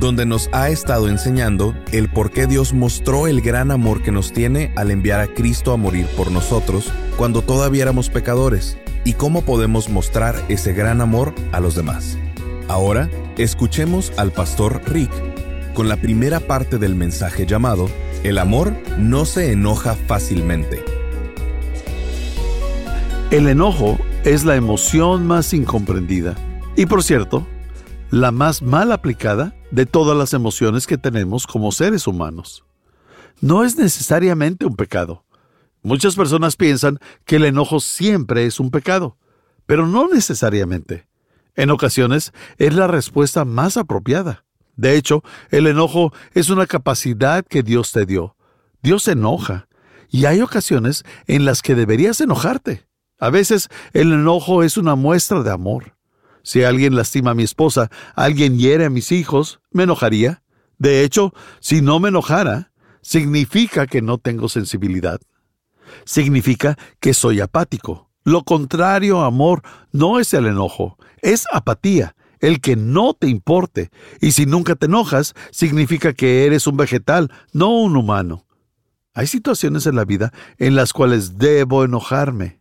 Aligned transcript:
donde 0.00 0.26
nos 0.26 0.48
ha 0.52 0.68
estado 0.68 1.08
enseñando 1.08 1.74
el 1.92 2.08
por 2.08 2.30
qué 2.30 2.46
Dios 2.46 2.72
mostró 2.72 3.26
el 3.26 3.40
gran 3.40 3.70
amor 3.70 4.02
que 4.02 4.12
nos 4.12 4.32
tiene 4.32 4.72
al 4.76 4.90
enviar 4.90 5.20
a 5.20 5.26
Cristo 5.28 5.72
a 5.72 5.76
morir 5.76 6.06
por 6.16 6.30
nosotros 6.30 6.92
cuando 7.16 7.42
todavía 7.42 7.82
éramos 7.82 8.10
pecadores 8.10 8.76
y 9.04 9.14
cómo 9.14 9.42
podemos 9.42 9.88
mostrar 9.88 10.34
ese 10.48 10.72
gran 10.72 11.00
amor 11.00 11.34
a 11.52 11.60
los 11.60 11.74
demás. 11.74 12.18
Ahora, 12.68 13.08
escuchemos 13.36 14.12
al 14.16 14.32
pastor 14.32 14.80
Rick 14.86 15.10
con 15.74 15.88
la 15.88 15.96
primera 15.96 16.40
parte 16.40 16.78
del 16.78 16.94
mensaje 16.94 17.46
llamado 17.46 17.88
El 18.22 18.38
amor 18.38 18.72
no 18.98 19.24
se 19.24 19.52
enoja 19.52 19.94
fácilmente. 19.94 20.84
El 23.30 23.48
enojo 23.48 23.98
es 24.24 24.44
la 24.44 24.56
emoción 24.56 25.26
más 25.26 25.52
incomprendida 25.52 26.34
y 26.76 26.86
por 26.86 27.02
cierto, 27.02 27.46
la 28.14 28.30
más 28.30 28.62
mal 28.62 28.92
aplicada 28.92 29.56
de 29.72 29.86
todas 29.86 30.16
las 30.16 30.34
emociones 30.34 30.86
que 30.86 30.96
tenemos 30.96 31.48
como 31.48 31.72
seres 31.72 32.06
humanos. 32.06 32.64
No 33.40 33.64
es 33.64 33.76
necesariamente 33.76 34.64
un 34.66 34.76
pecado. 34.76 35.24
Muchas 35.82 36.14
personas 36.14 36.54
piensan 36.54 37.00
que 37.24 37.36
el 37.36 37.44
enojo 37.44 37.80
siempre 37.80 38.46
es 38.46 38.60
un 38.60 38.70
pecado, 38.70 39.18
pero 39.66 39.88
no 39.88 40.06
necesariamente. 40.06 41.08
En 41.56 41.70
ocasiones 41.70 42.32
es 42.56 42.74
la 42.74 42.86
respuesta 42.86 43.44
más 43.44 43.76
apropiada. 43.76 44.44
De 44.76 44.96
hecho, 44.96 45.24
el 45.50 45.66
enojo 45.66 46.12
es 46.34 46.50
una 46.50 46.68
capacidad 46.68 47.44
que 47.44 47.64
Dios 47.64 47.90
te 47.90 48.06
dio. 48.06 48.36
Dios 48.80 49.02
se 49.02 49.12
enoja, 49.12 49.66
y 50.08 50.26
hay 50.26 50.40
ocasiones 50.40 51.02
en 51.26 51.44
las 51.44 51.62
que 51.62 51.74
deberías 51.74 52.20
enojarte. 52.20 52.86
A 53.18 53.30
veces 53.30 53.70
el 53.92 54.12
enojo 54.12 54.62
es 54.62 54.76
una 54.76 54.94
muestra 54.94 55.42
de 55.42 55.50
amor. 55.50 55.93
Si 56.44 56.62
alguien 56.62 56.94
lastima 56.94 57.30
a 57.30 57.34
mi 57.34 57.42
esposa, 57.42 57.90
alguien 58.14 58.58
hiere 58.58 58.84
a 58.84 58.90
mis 58.90 59.10
hijos, 59.12 59.60
me 59.70 59.84
enojaría. 59.84 60.42
De 60.78 61.02
hecho, 61.02 61.32
si 61.58 61.80
no 61.80 61.98
me 61.98 62.10
enojara, 62.10 62.70
significa 63.00 63.86
que 63.86 64.02
no 64.02 64.18
tengo 64.18 64.50
sensibilidad. 64.50 65.20
Significa 66.04 66.76
que 67.00 67.14
soy 67.14 67.40
apático. 67.40 68.10
Lo 68.24 68.44
contrario, 68.44 69.22
amor, 69.22 69.62
no 69.90 70.20
es 70.20 70.34
el 70.34 70.46
enojo, 70.46 70.98
es 71.22 71.44
apatía, 71.50 72.14
el 72.40 72.60
que 72.60 72.76
no 72.76 73.14
te 73.14 73.28
importe. 73.28 73.90
Y 74.20 74.32
si 74.32 74.44
nunca 74.44 74.76
te 74.76 74.86
enojas, 74.86 75.34
significa 75.50 76.12
que 76.12 76.44
eres 76.44 76.66
un 76.66 76.76
vegetal, 76.76 77.32
no 77.52 77.70
un 77.70 77.96
humano. 77.96 78.46
Hay 79.14 79.28
situaciones 79.28 79.86
en 79.86 79.96
la 79.96 80.04
vida 80.04 80.32
en 80.58 80.74
las 80.74 80.92
cuales 80.92 81.38
debo 81.38 81.84
enojarme. 81.84 82.60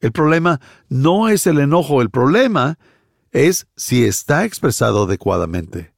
El 0.00 0.12
problema 0.12 0.60
no 0.90 1.28
es 1.28 1.46
el 1.46 1.60
enojo, 1.60 2.02
el 2.02 2.10
problema 2.10 2.70
es 2.72 2.82
si 3.76 4.04
está 4.04 4.44
expresado 4.44 5.04
adecuadamente. 5.04 5.94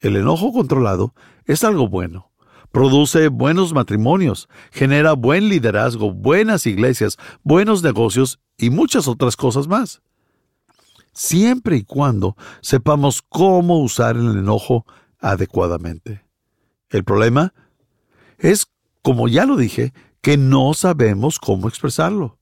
El 0.00 0.16
enojo 0.16 0.52
controlado 0.52 1.14
es 1.44 1.64
algo 1.64 1.88
bueno. 1.88 2.30
Produce 2.70 3.28
buenos 3.28 3.72
matrimonios, 3.72 4.48
genera 4.70 5.14
buen 5.14 5.48
liderazgo, 5.48 6.12
buenas 6.12 6.66
iglesias, 6.66 7.16
buenos 7.42 7.82
negocios 7.82 8.40
y 8.56 8.70
muchas 8.70 9.08
otras 9.08 9.36
cosas 9.36 9.66
más. 9.66 10.02
Siempre 11.12 11.78
y 11.78 11.82
cuando 11.82 12.36
sepamos 12.60 13.22
cómo 13.22 13.80
usar 13.80 14.16
el 14.16 14.38
enojo 14.38 14.86
adecuadamente. 15.18 16.24
El 16.90 17.02
problema 17.02 17.54
es, 18.38 18.68
como 19.02 19.26
ya 19.26 19.46
lo 19.46 19.56
dije, 19.56 19.92
que 20.20 20.36
no 20.36 20.74
sabemos 20.74 21.40
cómo 21.40 21.68
expresarlo. 21.68 22.38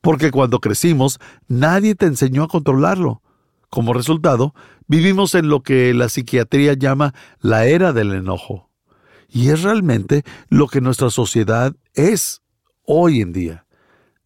Porque 0.00 0.30
cuando 0.30 0.60
crecimos, 0.60 1.18
nadie 1.48 1.94
te 1.94 2.06
enseñó 2.06 2.44
a 2.44 2.48
controlarlo. 2.48 3.22
Como 3.70 3.94
resultado, 3.94 4.52
vivimos 4.88 5.34
en 5.36 5.48
lo 5.48 5.62
que 5.62 5.94
la 5.94 6.08
psiquiatría 6.08 6.74
llama 6.74 7.14
la 7.40 7.66
era 7.66 7.92
del 7.92 8.12
enojo. 8.12 8.68
Y 9.28 9.50
es 9.50 9.62
realmente 9.62 10.24
lo 10.48 10.66
que 10.66 10.80
nuestra 10.80 11.08
sociedad 11.10 11.74
es 11.94 12.42
hoy 12.84 13.20
en 13.20 13.32
día. 13.32 13.66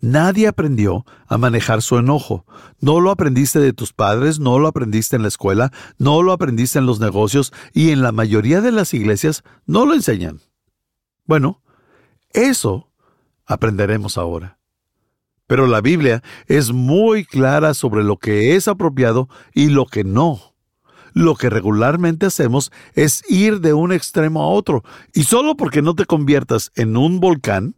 Nadie 0.00 0.48
aprendió 0.48 1.04
a 1.26 1.38
manejar 1.38 1.82
su 1.82 1.98
enojo. 1.98 2.46
No 2.80 3.00
lo 3.00 3.10
aprendiste 3.10 3.58
de 3.58 3.72
tus 3.74 3.92
padres, 3.92 4.38
no 4.38 4.58
lo 4.58 4.68
aprendiste 4.68 5.16
en 5.16 5.22
la 5.22 5.28
escuela, 5.28 5.72
no 5.98 6.22
lo 6.22 6.32
aprendiste 6.32 6.78
en 6.78 6.86
los 6.86 7.00
negocios 7.00 7.52
y 7.72 7.90
en 7.90 8.02
la 8.02 8.12
mayoría 8.12 8.60
de 8.60 8.72
las 8.72 8.92
iglesias 8.94 9.44
no 9.66 9.84
lo 9.84 9.94
enseñan. 9.94 10.40
Bueno, 11.26 11.62
eso 12.32 12.90
aprenderemos 13.46 14.18
ahora. 14.18 14.58
Pero 15.46 15.66
la 15.66 15.80
Biblia 15.80 16.22
es 16.46 16.72
muy 16.72 17.24
clara 17.24 17.74
sobre 17.74 18.02
lo 18.02 18.16
que 18.16 18.56
es 18.56 18.68
apropiado 18.68 19.28
y 19.52 19.68
lo 19.68 19.86
que 19.86 20.04
no. 20.04 20.54
Lo 21.12 21.36
que 21.36 21.50
regularmente 21.50 22.26
hacemos 22.26 22.72
es 22.94 23.22
ir 23.30 23.60
de 23.60 23.72
un 23.72 23.92
extremo 23.92 24.42
a 24.42 24.48
otro, 24.48 24.82
y 25.12 25.24
solo 25.24 25.56
porque 25.56 25.80
no 25.80 25.94
te 25.94 26.06
conviertas 26.06 26.72
en 26.74 26.96
un 26.96 27.20
volcán, 27.20 27.76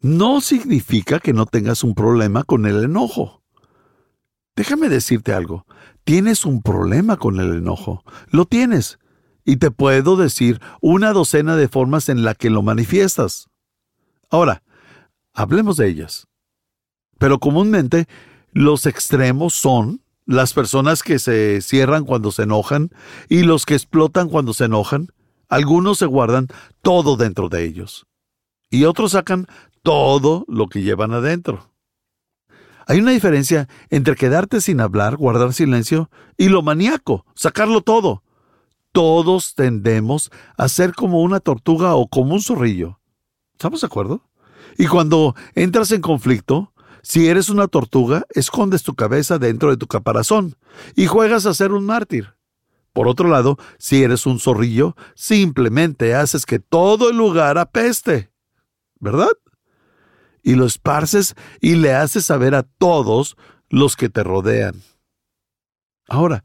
no 0.00 0.40
significa 0.40 1.20
que 1.20 1.32
no 1.32 1.46
tengas 1.46 1.84
un 1.84 1.94
problema 1.94 2.42
con 2.44 2.66
el 2.66 2.82
enojo. 2.84 3.42
Déjame 4.56 4.88
decirte 4.88 5.32
algo, 5.32 5.66
tienes 6.02 6.44
un 6.44 6.62
problema 6.62 7.16
con 7.16 7.38
el 7.38 7.54
enojo, 7.54 8.02
lo 8.30 8.44
tienes, 8.44 8.98
y 9.44 9.56
te 9.56 9.70
puedo 9.70 10.16
decir 10.16 10.60
una 10.80 11.12
docena 11.12 11.56
de 11.56 11.68
formas 11.68 12.08
en 12.08 12.24
la 12.24 12.34
que 12.34 12.50
lo 12.50 12.62
manifiestas. 12.62 13.48
Ahora, 14.30 14.62
hablemos 15.32 15.76
de 15.76 15.88
ellas. 15.88 16.27
Pero 17.18 17.38
comúnmente 17.38 18.06
los 18.52 18.86
extremos 18.86 19.54
son 19.54 20.00
las 20.24 20.52
personas 20.52 21.02
que 21.02 21.18
se 21.18 21.60
cierran 21.60 22.04
cuando 22.04 22.32
se 22.32 22.42
enojan 22.42 22.90
y 23.28 23.42
los 23.42 23.66
que 23.66 23.74
explotan 23.74 24.28
cuando 24.28 24.54
se 24.54 24.64
enojan. 24.64 25.08
Algunos 25.48 25.98
se 25.98 26.06
guardan 26.06 26.48
todo 26.82 27.16
dentro 27.16 27.48
de 27.48 27.64
ellos 27.64 28.06
y 28.70 28.84
otros 28.84 29.12
sacan 29.12 29.46
todo 29.82 30.44
lo 30.48 30.68
que 30.68 30.82
llevan 30.82 31.12
adentro. 31.12 31.72
Hay 32.86 33.00
una 33.00 33.10
diferencia 33.10 33.68
entre 33.90 34.16
quedarte 34.16 34.60
sin 34.60 34.80
hablar, 34.80 35.16
guardar 35.16 35.52
silencio, 35.52 36.10
y 36.38 36.48
lo 36.48 36.62
maníaco, 36.62 37.26
sacarlo 37.34 37.82
todo. 37.82 38.22
Todos 38.92 39.54
tendemos 39.54 40.30
a 40.56 40.68
ser 40.68 40.94
como 40.94 41.20
una 41.20 41.40
tortuga 41.40 41.94
o 41.94 42.08
como 42.08 42.34
un 42.34 42.40
zorrillo. 42.40 42.98
¿Estamos 43.52 43.82
de 43.82 43.86
acuerdo? 43.86 44.22
Y 44.78 44.86
cuando 44.86 45.34
entras 45.54 45.92
en 45.92 46.00
conflicto, 46.00 46.72
si 47.08 47.26
eres 47.26 47.48
una 47.48 47.68
tortuga, 47.68 48.26
escondes 48.34 48.82
tu 48.82 48.94
cabeza 48.94 49.38
dentro 49.38 49.70
de 49.70 49.78
tu 49.78 49.86
caparazón 49.86 50.56
y 50.94 51.06
juegas 51.06 51.46
a 51.46 51.54
ser 51.54 51.72
un 51.72 51.86
mártir. 51.86 52.34
Por 52.92 53.08
otro 53.08 53.30
lado, 53.30 53.56
si 53.78 54.02
eres 54.02 54.26
un 54.26 54.38
zorrillo, 54.38 54.94
simplemente 55.14 56.14
haces 56.14 56.44
que 56.44 56.58
todo 56.58 57.08
el 57.08 57.16
lugar 57.16 57.56
apeste. 57.56 58.30
¿Verdad? 59.00 59.30
Y 60.42 60.54
lo 60.54 60.66
esparces 60.66 61.34
y 61.62 61.76
le 61.76 61.94
haces 61.94 62.26
saber 62.26 62.54
a 62.54 62.64
todos 62.64 63.38
los 63.70 63.96
que 63.96 64.10
te 64.10 64.22
rodean. 64.22 64.74
Ahora, 66.08 66.44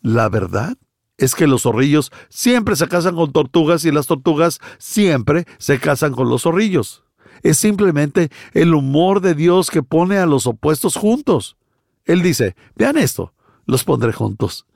la 0.00 0.30
verdad 0.30 0.78
es 1.18 1.34
que 1.34 1.46
los 1.46 1.64
zorrillos 1.64 2.12
siempre 2.30 2.76
se 2.76 2.88
casan 2.88 3.14
con 3.14 3.30
tortugas 3.30 3.84
y 3.84 3.92
las 3.92 4.06
tortugas 4.06 4.58
siempre 4.78 5.44
se 5.58 5.78
casan 5.78 6.14
con 6.14 6.30
los 6.30 6.44
zorrillos 6.44 7.04
es 7.42 7.58
simplemente 7.58 8.30
el 8.52 8.74
humor 8.74 9.20
de 9.20 9.34
Dios 9.34 9.70
que 9.70 9.82
pone 9.82 10.18
a 10.18 10.26
los 10.26 10.46
opuestos 10.46 10.96
juntos. 10.96 11.56
Él 12.04 12.22
dice, 12.22 12.56
vean 12.76 12.96
esto, 12.96 13.34
los 13.66 13.84
pondré 13.84 14.12
juntos. 14.12 14.66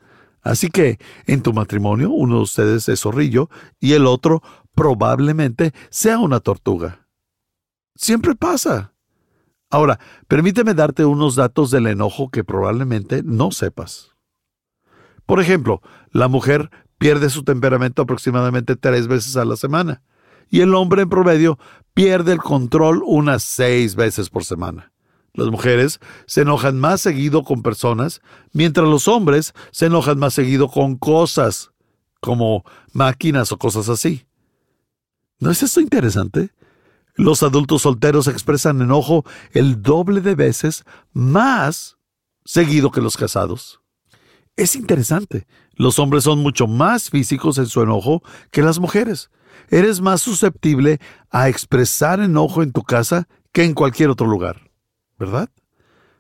Así 0.43 0.69
que 0.69 0.99
en 1.27 1.43
tu 1.43 1.53
matrimonio 1.53 2.11
uno 2.11 2.37
de 2.37 2.43
ustedes 2.43 2.89
es 2.89 3.01
zorrillo 3.01 3.49
y 3.79 3.93
el 3.93 4.07
otro 4.07 4.43
probablemente 4.75 5.73
sea 5.91 6.19
una 6.19 6.41
tortuga. 6.41 7.07
Siempre 7.95 8.35
pasa. 8.35 8.95
Ahora, 9.71 10.01
permíteme 10.29 10.75
darte 10.75 11.05
unos 11.05 11.37
datos 11.37 11.71
del 11.71 11.87
enojo 11.87 12.31
que 12.31 12.45
probablemente 12.45 13.23
no 13.23 13.53
sepas. 13.53 14.11
Por 15.25 15.41
ejemplo, 15.41 15.81
la 16.11 16.29
mujer 16.29 16.71
pierde 16.99 17.31
su 17.31 17.45
temperamento 17.45 18.03
aproximadamente 18.03 18.77
tres 18.77 19.07
veces 19.07 19.37
a 19.37 19.45
la 19.45 19.57
semana 19.57 20.03
y 20.53 20.61
el 20.61 20.75
hombre 20.75 21.03
en 21.03 21.09
promedio 21.09 21.59
pierde 21.95 22.33
el 22.33 22.39
control 22.39 23.03
unas 23.07 23.43
seis 23.43 23.97
veces 23.97 24.29
por 24.29 24.45
semana. 24.45 24.93
Las 25.33 25.49
mujeres 25.49 25.99
se 26.27 26.43
enojan 26.43 26.79
más 26.79 27.01
seguido 27.01 27.43
con 27.43 27.63
personas, 27.63 28.21
mientras 28.53 28.87
los 28.87 29.09
hombres 29.09 29.55
se 29.71 29.87
enojan 29.87 30.19
más 30.19 30.35
seguido 30.35 30.69
con 30.69 30.97
cosas, 30.97 31.71
como 32.21 32.65
máquinas 32.93 33.51
o 33.51 33.59
cosas 33.59 33.89
así. 33.89 34.27
¿No 35.39 35.51
es 35.51 35.63
esto 35.63 35.81
interesante? 35.81 36.51
Los 37.15 37.43
adultos 37.43 37.83
solteros 37.83 38.29
expresan 38.29 38.83
enojo 38.83 39.25
el 39.53 39.81
doble 39.81 40.21
de 40.21 40.35
veces 40.35 40.85
más 41.15 41.97
seguido 42.45 42.91
que 42.91 43.01
los 43.01 43.17
casados. 43.17 43.81
Es 44.57 44.77
interesante, 44.77 45.47
los 45.77 45.99
hombres 45.99 46.25
son 46.25 46.41
mucho 46.41 46.67
más 46.67 47.09
físicos 47.09 47.57
en 47.57 47.67
su 47.67 47.81
enojo 47.81 48.23
que 48.51 48.61
las 48.61 48.79
mujeres. 48.79 49.31
Eres 49.69 50.01
más 50.01 50.21
susceptible 50.21 51.01
a 51.31 51.49
expresar 51.49 52.21
enojo 52.21 52.63
en 52.63 52.73
tu 52.73 52.83
casa 52.83 53.29
que 53.53 53.65
en 53.65 53.75
cualquier 53.75 54.11
otro 54.11 54.27
lugar, 54.27 54.71
¿verdad? 55.19 55.49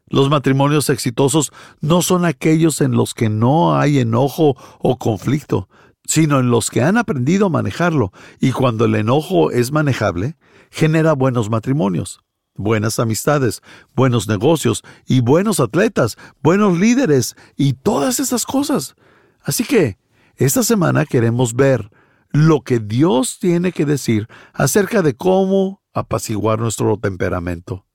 Los 0.07 0.29
matrimonios 0.29 0.91
exitosos 0.91 1.53
no 1.81 2.03
son 2.03 2.25
aquellos 2.25 2.81
en 2.81 2.93
los 2.93 3.15
que 3.15 3.31
no 3.31 3.79
hay 3.79 3.99
enojo 3.99 4.57
o 4.79 4.99
conflicto, 4.99 5.69
sino 6.05 6.41
en 6.41 6.51
los 6.51 6.71
que 6.71 6.83
han 6.83 6.99
aprendido 6.99 7.47
a 7.47 7.51
manejarlo, 7.51 8.13
y 8.39 8.53
cuando 8.53 8.85
el 8.85 8.95
enojo 8.95 9.51
es 9.51 9.73
manejable, 9.73 10.37
genera 10.71 11.15
buenos 11.15 11.49
matrimonios, 11.49 12.21
buenas 12.55 12.99
amistades, 12.99 13.63
buenos 13.95 14.29
negocios 14.29 14.83
y 15.07 15.21
buenos 15.21 15.61
atletas, 15.61 16.19
buenos 16.43 16.79
líderes 16.79 17.37
y 17.57 17.75
todas 17.75 18.21
esas 18.21 18.45
cosas. 18.45 18.97
Así 19.43 19.65
que, 19.65 19.99
esta 20.37 20.63
semana 20.63 21.07
queremos 21.07 21.55
ver 21.55 21.91
lo 22.33 22.63
que 22.63 22.81
Dios 22.81 23.39
tiene 23.39 23.73
que 23.73 23.85
decir 23.85 24.29
acerca 24.53 25.03
de 25.03 25.15
cómo 25.15 25.83
apaciguar 25.93 26.59
nuestro 26.59 26.97
temperamento. 26.99 27.87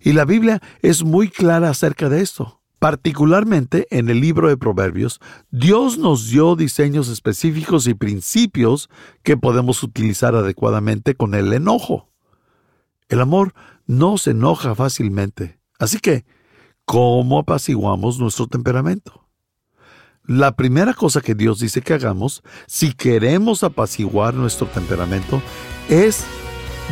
Y 0.00 0.12
la 0.12 0.24
Biblia 0.24 0.60
es 0.82 1.04
muy 1.04 1.28
clara 1.28 1.70
acerca 1.70 2.08
de 2.08 2.20
esto. 2.20 2.60
Particularmente 2.78 3.86
en 3.90 4.08
el 4.08 4.20
libro 4.20 4.48
de 4.48 4.56
Proverbios, 4.56 5.20
Dios 5.50 5.98
nos 5.98 6.30
dio 6.30 6.56
diseños 6.56 7.08
específicos 7.08 7.86
y 7.86 7.92
principios 7.92 8.88
que 9.22 9.36
podemos 9.36 9.82
utilizar 9.82 10.34
adecuadamente 10.34 11.14
con 11.14 11.34
el 11.34 11.52
enojo. 11.52 12.08
El 13.10 13.20
amor 13.20 13.52
no 13.86 14.16
se 14.16 14.30
enoja 14.30 14.74
fácilmente. 14.74 15.60
Así 15.78 15.98
que, 15.98 16.24
¿cómo 16.86 17.40
apaciguamos 17.40 18.18
nuestro 18.18 18.46
temperamento? 18.46 19.28
La 20.26 20.54
primera 20.54 20.94
cosa 20.94 21.20
que 21.20 21.34
Dios 21.34 21.60
dice 21.60 21.80
que 21.80 21.94
hagamos, 21.94 22.42
si 22.66 22.92
queremos 22.92 23.64
apaciguar 23.64 24.34
nuestro 24.34 24.66
temperamento, 24.66 25.42
es 25.88 26.24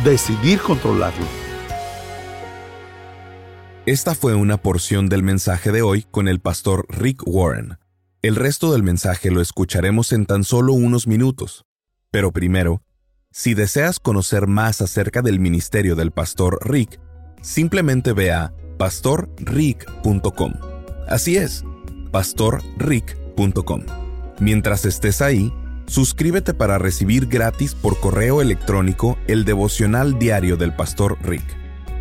decidir 0.03 0.59
controlarlo. 0.59 1.25
Esta 3.85 4.13
fue 4.13 4.35
una 4.35 4.57
porción 4.57 5.09
del 5.09 5.23
mensaje 5.23 5.71
de 5.71 5.81
hoy 5.81 6.05
con 6.11 6.27
el 6.27 6.39
pastor 6.39 6.85
Rick 6.89 7.23
Warren. 7.25 7.77
El 8.21 8.35
resto 8.35 8.71
del 8.73 8.83
mensaje 8.83 9.31
lo 9.31 9.41
escucharemos 9.41 10.11
en 10.11 10.25
tan 10.25 10.43
solo 10.43 10.73
unos 10.73 11.07
minutos. 11.07 11.65
Pero 12.11 12.31
primero, 12.31 12.81
si 13.31 13.53
deseas 13.53 13.99
conocer 13.99 14.47
más 14.47 14.81
acerca 14.81 15.21
del 15.21 15.39
ministerio 15.39 15.95
del 15.95 16.11
pastor 16.11 16.59
Rick, 16.61 16.99
simplemente 17.41 18.13
ve 18.13 18.31
a 18.31 18.53
pastorrick.com. 18.77 20.53
Así 21.07 21.37
es, 21.37 21.63
pastorrick.com. 22.11 23.83
Mientras 24.39 24.85
estés 24.85 25.21
ahí, 25.21 25.53
suscríbete 25.85 26.53
para 26.53 26.77
recibir 26.77 27.27
gratis 27.27 27.75
por 27.75 27.99
correo 27.99 28.41
electrónico 28.41 29.17
el 29.27 29.43
devocional 29.45 30.19
diario 30.19 30.57
del 30.57 30.75
pastor 30.75 31.17
Rick. 31.21 31.45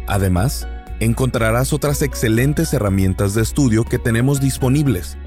Además, 0.07 0.67
encontrarás 1.01 1.73
otras 1.73 2.03
excelentes 2.03 2.73
herramientas 2.73 3.35
de 3.35 3.43
estudio 3.43 3.85
que 3.85 3.99
tenemos 3.99 4.41
disponibles. 4.41 5.19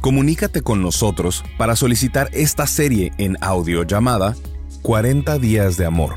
Comunícate 0.00 0.62
con 0.62 0.82
nosotros 0.82 1.44
para 1.58 1.76
solicitar 1.76 2.28
esta 2.32 2.66
serie 2.66 3.12
en 3.18 3.36
audio 3.40 3.82
llamada 3.82 4.34
40 4.82 5.38
días 5.38 5.76
de 5.76 5.86
amor. 5.86 6.16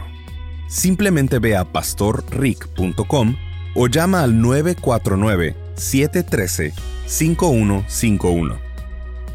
Simplemente 0.68 1.40
ve 1.40 1.56
a 1.56 1.66
pastorrick.com 1.66 3.36
o 3.76 3.88
llama 3.88 4.24
al 4.24 4.42
949 4.42 5.56
713 5.76 6.74
5151. 7.06 8.58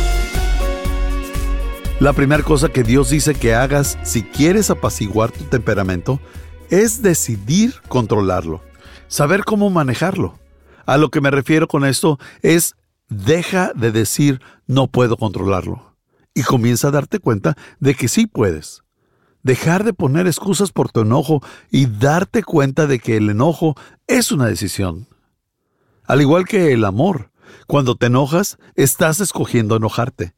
La 1.99 2.13
primera 2.13 2.43
cosa 2.43 2.69
que 2.69 2.83
Dios 2.83 3.09
dice 3.09 3.35
que 3.35 3.55
hagas 3.55 3.99
si 4.03 4.23
quieres 4.23 4.69
apaciguar 4.69 5.33
tu 5.33 5.45
temperamento 5.45 6.21
es 6.69 7.01
decidir 7.01 7.77
controlarlo, 7.89 8.61
saber 9.09 9.45
cómo 9.45 9.71
manejarlo. 9.71 10.39
A 10.85 10.99
lo 10.99 11.11
que 11.11 11.23
me 11.23 11.31
refiero 11.31 11.69
con 11.69 11.87
esto 11.87 12.19
es 12.43 12.75
deja 13.09 13.73
de 13.75 13.93
decir 13.93 14.43
no 14.67 14.89
puedo 14.89 15.17
controlarlo 15.17 15.97
y 16.35 16.43
comienza 16.43 16.89
a 16.89 16.91
darte 16.91 17.19
cuenta 17.19 17.57
de 17.81 17.95
que 17.95 18.09
sí 18.09 18.27
puedes. 18.27 18.83
Dejar 19.43 19.83
de 19.83 19.95
poner 19.95 20.27
excusas 20.27 20.73
por 20.73 20.93
tu 20.93 21.01
enojo 21.01 21.41
y 21.71 21.87
darte 21.87 22.43
cuenta 22.43 22.87
de 22.87 22.99
que 22.99 23.17
el 23.17 23.31
enojo 23.31 23.75
es 24.07 24.33
una 24.33 24.45
decisión. 24.45 25.09
Al 26.05 26.21
igual 26.21 26.45
que 26.45 26.75
el 26.75 26.85
amor, 26.85 27.31
cuando 27.67 27.97
te 27.97 28.07
enojas, 28.07 28.59
estás 28.75 29.21
escogiendo 29.21 29.77
enojarte. 29.77 30.35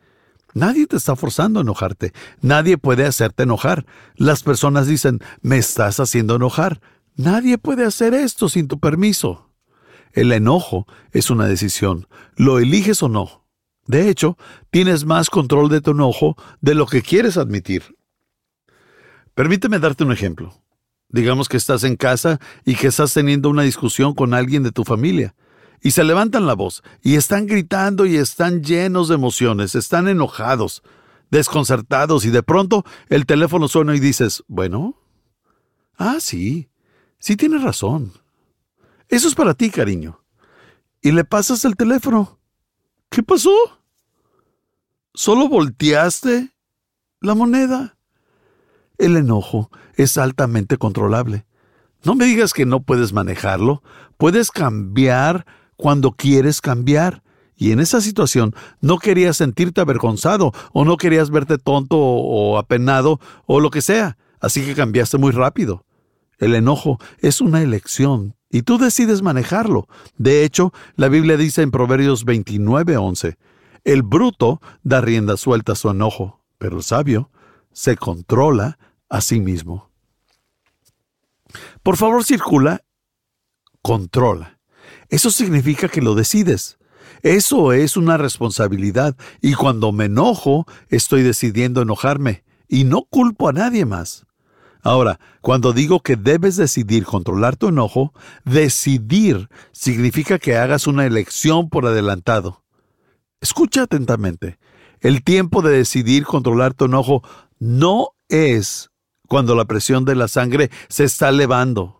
Nadie 0.55 0.87
te 0.87 0.97
está 0.97 1.17
forzando 1.17 1.61
a 1.61 1.63
enojarte. 1.63 2.13
Nadie 2.41 2.79
puede 2.79 3.05
hacerte 3.05 3.43
enojar. 3.43 3.87
Las 4.17 4.43
personas 4.43 4.87
dicen, 4.87 5.21
me 5.41 5.59
estás 5.59 6.01
haciendo 6.01 6.37
enojar. 6.37 6.81
Nadie 7.17 7.59
puede 7.59 7.85
hacer 7.85 8.15
esto 8.15 8.49
sin 8.49 8.69
tu 8.69 8.79
permiso. 8.79 9.51
El 10.13 10.33
enojo 10.33 10.87
es 11.13 11.31
una 11.31 11.47
decisión, 11.47 12.09
lo 12.37 12.59
eliges 12.59 13.03
o 13.03 13.09
no. 13.09 13.47
De 13.87 14.09
hecho, 14.09 14.37
tienes 14.71 15.05
más 15.05 15.31
control 15.31 15.69
de 15.69 15.81
tu 15.81 15.93
enojo 15.93 16.37
de 16.61 16.75
lo 16.75 16.87
que 16.87 17.03
quieres 17.03 17.37
admitir. 17.37 17.97
Permíteme 19.35 19.79
darte 19.79 20.05
un 20.05 20.13
ejemplo. 20.13 20.63
Digamos 21.09 21.49
que 21.49 21.57
estás 21.57 21.85
en 21.85 21.97
casa 21.97 22.39
y 22.65 22.75
que 22.75 22.89
estás 22.89 23.15
teniendo 23.15 23.49
una 23.49 23.63
discusión 23.63 24.15
con 24.15 24.35
alguien 24.35 24.63
de 24.63 24.73
tu 24.73 24.85
familia. 24.85 25.35
Y 25.83 25.93
se 25.93 26.05
levantan 26.05 26.47
la 26.47 26.55
voz 26.55 26.83
y 27.03 27.17
están 27.17 27.47
gritando 27.47 28.07
y 28.07 28.17
están 28.17 28.63
llenos 28.63 29.09
de 29.09 29.15
emociones, 29.15 29.75
están 29.75 30.09
enojados, 30.09 30.83
desconcertados 31.31 32.25
y 32.25 32.31
de 32.31 32.43
pronto 32.43 32.85
el 33.09 33.27
teléfono 33.27 33.69
suena 33.69 33.95
y 33.95 34.01
dices, 34.01 34.45
bueno, 34.49 34.97
ah, 35.97 36.17
sí, 36.21 36.69
sí 37.19 37.37
tienes 37.37 37.63
razón. 37.63 38.13
Eso 39.09 39.29
es 39.29 39.35
para 39.35 39.55
ti, 39.55 39.71
cariño. 39.71 40.21
Y 41.01 41.13
le 41.13 41.25
pasas 41.25 41.65
el 41.65 41.77
teléfono. 41.77 42.39
¿Qué 43.09 43.23
pasó? 43.23 43.55
Solo 45.15 45.49
volteaste 45.49 46.53
la 47.21 47.35
moneda. 47.35 47.97
El 48.99 49.17
enojo 49.17 49.71
es 49.95 50.19
altamente 50.19 50.77
controlable. 50.77 51.47
No 52.05 52.15
me 52.15 52.27
digas 52.27 52.53
que 52.53 52.67
no 52.67 52.83
puedes 52.83 53.13
manejarlo. 53.13 53.83
Puedes 54.17 54.51
cambiar 54.51 55.47
cuando 55.79 56.13
quieres 56.13 56.61
cambiar. 56.61 57.23
Y 57.57 57.73
en 57.73 57.81
esa 57.81 58.03
situación 58.03 58.55
no 58.83 58.99
querías 58.99 59.39
sentirte 59.39 59.81
avergonzado 59.81 60.53
o 60.73 60.85
no 60.85 60.99
querías 60.99 61.31
verte 61.31 61.57
tonto 61.57 61.97
o, 61.99 62.59
apenado 62.59 63.19
o 63.47 63.61
lo 63.61 63.71
que 63.71 63.81
sea. 63.81 64.19
Así 64.41 64.65
que 64.65 64.75
cambiaste 64.75 65.17
muy 65.17 65.33
rápido. 65.33 65.87
El 66.39 66.55
enojo 66.55 66.99
es 67.19 67.41
una 67.41 67.63
elección 67.63 68.37
y 68.51 68.63
tú 68.63 68.79
decides 68.79 69.23
manejarlo. 69.23 69.89
De 70.19 70.45
hecho, 70.45 70.73
la 70.95 71.09
Biblia 71.09 71.37
dice 71.37 71.63
en 71.63 71.71
Proverbios 71.71 72.25
29:11, 72.27 73.37
el 73.85 74.03
bruto 74.03 74.61
da 74.83 75.01
rienda 75.01 75.37
suelta 75.37 75.73
a 75.73 75.77
su 75.77 75.91
enojo, 75.91 76.45
pero 76.59 76.77
el 76.77 76.83
sabio 76.83 77.31
se 77.73 77.97
controla 77.97 78.79
a 79.09 79.21
sí 79.21 79.41
mismo. 79.41 79.91
Por 81.83 81.97
favor, 81.97 82.25
circula, 82.25 82.85
controla. 83.83 84.58
Eso 85.09 85.31
significa 85.31 85.89
que 85.89 86.03
lo 86.03 86.15
decides. 86.15 86.79
Eso 87.23 87.73
es 87.73 87.97
una 87.97 88.17
responsabilidad 88.17 89.17
y 89.41 89.55
cuando 89.55 89.93
me 89.93 90.05
enojo 90.05 90.67
estoy 90.89 91.23
decidiendo 91.23 91.83
enojarme 91.83 92.45
y 92.69 92.85
no 92.85 93.03
culpo 93.03 93.49
a 93.49 93.53
nadie 93.53 93.85
más. 93.87 94.27
Ahora, 94.83 95.19
cuando 95.41 95.73
digo 95.73 96.01
que 96.01 96.17
debes 96.17 96.57
decidir 96.57 97.05
controlar 97.05 97.57
tu 97.57 97.69
enojo, 97.69 98.13
decidir 98.45 99.49
significa 99.73 100.39
que 100.39 100.57
hagas 100.57 100.87
una 100.87 101.05
elección 101.05 101.69
por 101.69 101.87
adelantado. 101.87 102.63
Escucha 103.41 103.83
atentamente. 103.83 104.59
El 105.01 105.23
tiempo 105.23 105.63
de 105.63 105.77
decidir 105.77 106.25
controlar 106.25 106.75
tu 106.75 106.85
enojo 106.85 107.23
no 107.59 108.11
es 108.29 108.91
cuando 109.27 109.55
la 109.55 109.65
presión 109.65 110.05
de 110.05 110.15
la 110.15 110.29
sangre 110.29 110.71
se 110.89 111.05
está 111.05 111.29
elevando 111.29 111.98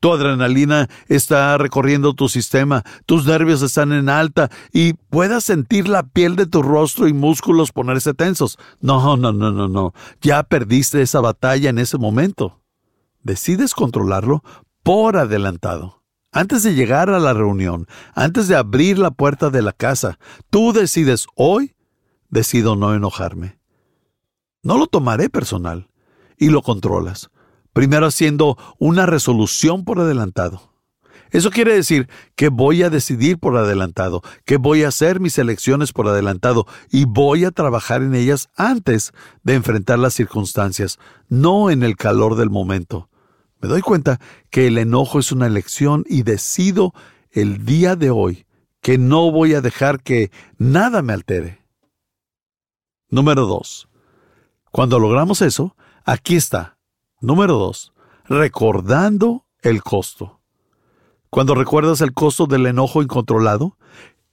tu 0.00 0.12
adrenalina 0.12 0.88
está 1.08 1.56
recorriendo 1.58 2.14
tu 2.14 2.28
sistema, 2.28 2.84
tus 3.06 3.26
nervios 3.26 3.62
están 3.62 3.92
en 3.92 4.08
alta 4.08 4.50
y 4.72 4.92
puedas 4.94 5.44
sentir 5.44 5.88
la 5.88 6.02
piel 6.02 6.36
de 6.36 6.46
tu 6.46 6.62
rostro 6.62 7.08
y 7.08 7.12
músculos 7.12 7.72
ponerse 7.72 8.14
tensos. 8.14 8.58
No, 8.80 9.16
no, 9.16 9.32
no, 9.32 9.50
no, 9.50 9.68
no. 9.68 9.94
Ya 10.20 10.42
perdiste 10.42 11.02
esa 11.02 11.20
batalla 11.20 11.70
en 11.70 11.78
ese 11.78 11.98
momento. 11.98 12.60
Decides 13.22 13.74
controlarlo 13.74 14.44
por 14.82 15.16
adelantado. 15.16 16.02
Antes 16.30 16.62
de 16.62 16.74
llegar 16.74 17.08
a 17.08 17.18
la 17.18 17.32
reunión, 17.32 17.86
antes 18.14 18.46
de 18.46 18.56
abrir 18.56 18.98
la 18.98 19.10
puerta 19.10 19.48
de 19.48 19.62
la 19.62 19.72
casa, 19.72 20.18
tú 20.50 20.72
decides 20.72 21.26
hoy, 21.34 21.74
decido 22.28 22.76
no 22.76 22.94
enojarme. 22.94 23.58
No 24.62 24.76
lo 24.76 24.86
tomaré 24.86 25.30
personal 25.30 25.88
y 26.36 26.50
lo 26.50 26.60
controlas 26.60 27.30
primero 27.76 28.06
haciendo 28.06 28.56
una 28.78 29.04
resolución 29.04 29.84
por 29.84 30.00
adelantado. 30.00 30.72
Eso 31.30 31.50
quiere 31.50 31.74
decir 31.74 32.08
que 32.34 32.48
voy 32.48 32.82
a 32.82 32.88
decidir 32.88 33.38
por 33.38 33.54
adelantado, 33.58 34.22
que 34.46 34.56
voy 34.56 34.82
a 34.82 34.88
hacer 34.88 35.20
mis 35.20 35.36
elecciones 35.36 35.92
por 35.92 36.08
adelantado 36.08 36.66
y 36.90 37.04
voy 37.04 37.44
a 37.44 37.50
trabajar 37.50 38.00
en 38.00 38.14
ellas 38.14 38.48
antes 38.56 39.12
de 39.42 39.56
enfrentar 39.56 39.98
las 39.98 40.14
circunstancias, 40.14 40.98
no 41.28 41.68
en 41.70 41.82
el 41.82 41.96
calor 41.96 42.36
del 42.36 42.48
momento. 42.48 43.10
Me 43.60 43.68
doy 43.68 43.82
cuenta 43.82 44.20
que 44.48 44.68
el 44.68 44.78
enojo 44.78 45.18
es 45.18 45.30
una 45.30 45.46
elección 45.46 46.06
y 46.08 46.22
decido 46.22 46.94
el 47.30 47.66
día 47.66 47.94
de 47.94 48.08
hoy 48.08 48.46
que 48.80 48.96
no 48.96 49.30
voy 49.30 49.52
a 49.52 49.60
dejar 49.60 50.02
que 50.02 50.30
nada 50.56 51.02
me 51.02 51.12
altere. 51.12 51.60
Número 53.10 53.44
2. 53.44 53.86
Cuando 54.72 54.98
logramos 54.98 55.42
eso, 55.42 55.76
aquí 56.06 56.36
está 56.36 56.75
Número 57.20 57.54
2. 57.54 57.94
Recordando 58.26 59.46
el 59.62 59.82
costo. 59.82 60.40
Cuando 61.30 61.54
recuerdas 61.54 62.02
el 62.02 62.12
costo 62.12 62.46
del 62.46 62.66
enojo 62.66 63.02
incontrolado, 63.02 63.78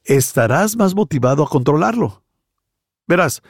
estarás 0.04 0.76
más 0.76 0.94
motivado 0.94 1.44
a 1.44 1.50
controlarlo. 1.50 2.24
Verás, 3.08 3.42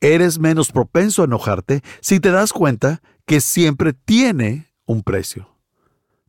eres 0.00 0.38
menos 0.38 0.70
propenso 0.70 1.22
a 1.22 1.24
enojarte 1.24 1.82
si 2.02 2.20
te 2.20 2.30
das 2.30 2.52
cuenta 2.52 3.00
que 3.24 3.40
siempre 3.40 3.94
tiene 3.94 4.70
un 4.84 5.02
precio. 5.02 5.48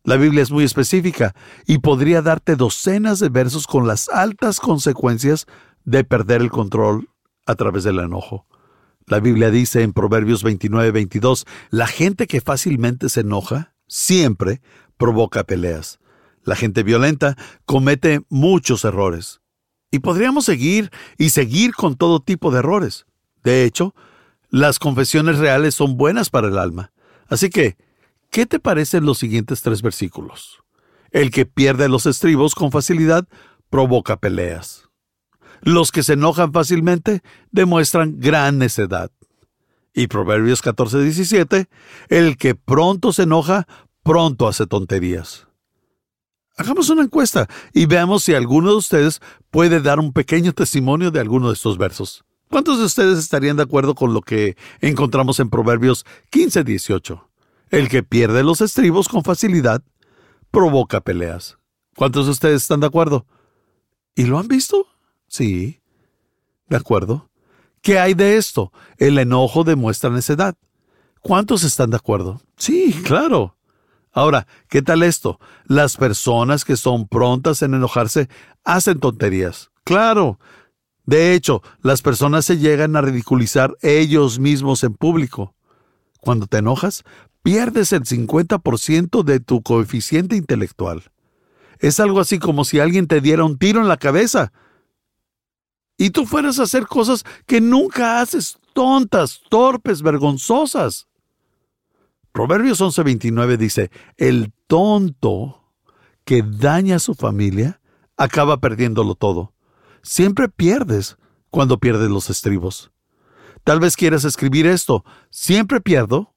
La 0.06 0.16
Biblia 0.16 0.42
es 0.42 0.52
muy 0.52 0.64
específica 0.64 1.36
y 1.66 1.80
podría 1.80 2.22
darte 2.22 2.56
docenas 2.56 3.20
de 3.20 3.28
versos 3.28 3.68
con 3.68 3.86
las 3.86 4.08
altas 4.08 4.62
consecuencias 4.62 5.46
de 5.84 6.06
perder 6.06 6.42
el 6.42 6.52
control 6.52 7.10
a 7.46 7.56
través 7.56 7.84
del 7.84 8.00
enojo. 8.00 8.46
La 9.08 9.20
Biblia 9.20 9.52
dice 9.52 9.84
en 9.84 9.94
Proverbios 9.94 10.42
29, 10.42 10.92
22, 10.92 11.46
la 11.70 11.86
gente 11.86 12.26
que 12.26 12.42
fácilmente 12.42 13.10
se 13.10 13.22
enoja 13.22 13.76
siempre 13.88 14.62
provoca 14.98 15.44
peleas. 15.44 16.00
La 16.44 16.56
gente 16.56 16.82
violenta 16.82 17.38
comete 17.66 18.22
muchos 18.30 18.84
errores. 18.84 19.42
Y 19.92 20.00
podríamos 20.00 20.46
seguir 20.46 20.92
y 21.18 21.30
seguir 21.30 21.74
con 21.74 21.96
todo 21.96 22.20
tipo 22.20 22.50
de 22.50 22.60
errores. 22.60 23.06
De 23.44 23.64
hecho, 23.64 23.94
las 24.50 24.80
confesiones 24.80 25.38
reales 25.38 25.76
son 25.76 25.98
buenas 25.98 26.32
para 26.32 26.48
el 26.48 26.58
alma. 26.58 26.92
Así 27.28 27.50
que, 27.50 27.78
¿qué 28.32 28.48
te 28.48 28.60
parecen 28.60 29.06
los 29.06 29.20
siguientes 29.20 29.62
tres 29.62 29.84
versículos? 29.84 30.64
El 31.12 31.30
que 31.30 31.46
pierde 31.46 31.90
los 31.90 32.08
estribos 32.08 32.56
con 32.56 32.72
facilidad 32.72 33.28
provoca 33.70 34.18
peleas. 34.18 34.85
Los 35.66 35.92
que 35.92 36.04
se 36.04 36.14
enojan 36.14 36.54
fácilmente 36.54 37.24
demuestran 37.50 38.20
gran 38.20 38.60
necedad. 38.60 39.10
Y 39.96 40.06
Proverbios 40.06 40.62
14, 40.62 41.02
17, 41.02 41.68
el 42.10 42.38
que 42.38 42.54
pronto 42.54 43.12
se 43.12 43.24
enoja, 43.24 43.68
pronto 44.04 44.48
hace 44.48 44.68
tonterías. 44.68 45.48
Hagamos 46.56 46.92
una 46.92 47.02
encuesta 47.02 47.48
y 47.74 47.88
veamos 47.88 48.22
si 48.24 48.36
alguno 48.36 48.70
de 48.70 48.76
ustedes 48.76 49.22
puede 49.50 49.82
dar 49.82 50.00
un 50.00 50.14
pequeño 50.14 50.54
testimonio 50.54 51.10
de 51.10 51.20
alguno 51.20 51.48
de 51.48 51.56
estos 51.56 51.80
versos. 51.80 52.24
¿Cuántos 52.52 52.78
de 52.78 52.86
ustedes 52.86 53.18
estarían 53.18 53.58
de 53.58 53.64
acuerdo 53.64 53.96
con 53.96 54.14
lo 54.14 54.22
que 54.22 54.56
encontramos 54.82 55.40
en 55.40 55.50
Proverbios 55.50 56.06
15, 56.30 56.64
18? 56.64 57.28
El 57.72 57.90
que 57.90 58.04
pierde 58.04 58.44
los 58.44 58.62
estribos 58.62 59.10
con 59.10 59.24
facilidad 59.24 59.84
provoca 60.52 61.02
peleas. 61.02 61.58
¿Cuántos 61.96 62.26
de 62.28 62.34
ustedes 62.34 62.62
están 62.62 62.82
de 62.82 62.88
acuerdo? 62.88 63.26
¿Y 64.14 64.26
lo 64.26 64.38
han 64.38 64.48
visto? 64.48 64.86
Sí. 65.28 65.82
¿De 66.68 66.78
acuerdo? 66.78 67.30
¿Qué 67.82 68.00
hay 68.00 68.14
de 68.14 68.38
esto? 68.38 68.72
El 68.98 69.20
enojo 69.20 69.64
demuestra 69.64 70.10
necedad. 70.10 70.56
¿Cuántos 71.22 71.64
están 71.64 71.92
de 71.92 71.98
acuerdo? 71.98 72.42
Sí, 72.58 72.94
claro. 73.06 73.56
Ahora, 74.12 74.48
¿qué 74.70 74.82
tal 74.82 75.04
esto? 75.04 75.40
Las 75.66 75.98
personas 75.98 76.66
que 76.66 76.78
son 76.78 77.08
prontas 77.08 77.62
en 77.62 77.74
enojarse 77.74 78.30
hacen 78.64 79.00
tonterías. 79.00 79.72
Claro. 79.84 80.40
De 81.06 81.34
hecho, 81.34 81.62
las 81.82 82.02
personas 82.02 82.46
se 82.46 82.58
llegan 82.58 82.96
a 82.96 83.02
ridiculizar 83.02 83.76
ellos 83.82 84.40
mismos 84.40 84.84
en 84.84 84.94
público. 84.94 85.54
Cuando 86.22 86.48
te 86.48 86.58
enojas, 86.58 87.04
pierdes 87.44 87.92
el 87.92 88.04
50% 88.04 89.24
de 89.24 89.40
tu 89.40 89.62
coeficiente 89.62 90.36
intelectual. 90.36 91.04
Es 91.80 92.00
algo 92.00 92.20
así 92.20 92.40
como 92.40 92.66
si 92.66 92.80
alguien 92.80 93.08
te 93.08 93.22
diera 93.22 93.44
un 93.44 93.58
tiro 93.60 93.82
en 93.82 93.88
la 93.88 93.98
cabeza 93.98 94.52
y 95.98 96.10
tú 96.10 96.26
fueras 96.26 96.60
a 96.60 96.64
hacer 96.64 96.88
cosas 96.88 97.24
que 97.46 97.62
nunca 97.62 98.20
haces, 98.22 98.58
tontas, 98.74 99.42
torpes, 99.50 100.02
vergonzosas. 100.02 101.08
Proverbios 102.32 102.82
11:29 102.82 103.58
dice, 103.58 103.92
el 104.18 104.52
tonto 104.68 105.72
que 106.26 106.44
daña 106.44 106.98
a 106.98 107.00
su 107.00 107.14
familia 107.14 107.82
acaba 108.18 108.60
perdiéndolo 108.60 109.16
todo. 109.16 109.54
Siempre 110.02 110.50
pierdes 110.50 111.18
cuando 111.50 111.80
pierdes 111.80 112.10
los 112.10 112.30
estribos. 112.30 112.92
Tal 113.64 113.80
vez 113.80 113.96
quieras 113.96 114.26
escribir 114.26 114.68
esto, 114.68 115.04
siempre 115.30 115.82
pierdo 115.82 116.36